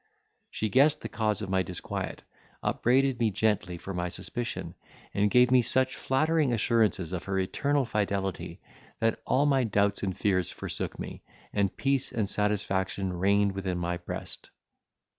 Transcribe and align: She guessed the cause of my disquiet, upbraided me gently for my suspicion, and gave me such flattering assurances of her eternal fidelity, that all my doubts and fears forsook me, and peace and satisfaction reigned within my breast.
She 0.49 0.67
guessed 0.69 1.01
the 1.01 1.09
cause 1.09 1.43
of 1.43 1.49
my 1.51 1.61
disquiet, 1.61 2.23
upbraided 2.63 3.19
me 3.19 3.29
gently 3.29 3.77
for 3.77 3.93
my 3.93 4.09
suspicion, 4.09 4.73
and 5.13 5.29
gave 5.29 5.51
me 5.51 5.61
such 5.61 5.95
flattering 5.95 6.51
assurances 6.51 7.13
of 7.13 7.25
her 7.25 7.37
eternal 7.37 7.85
fidelity, 7.85 8.59
that 8.99 9.21
all 9.27 9.45
my 9.45 9.63
doubts 9.63 10.01
and 10.01 10.17
fears 10.17 10.49
forsook 10.49 10.97
me, 10.97 11.21
and 11.53 11.77
peace 11.77 12.11
and 12.11 12.27
satisfaction 12.27 13.13
reigned 13.13 13.51
within 13.51 13.77
my 13.77 13.97
breast. 13.97 14.49